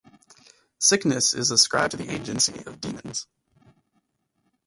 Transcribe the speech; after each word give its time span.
Sickness 0.79 1.35
is 1.35 1.51
ascribed 1.51 1.91
to 1.91 1.97
the 1.97 2.09
agency 2.09 2.63
of 2.65 2.81
demons. 2.81 3.27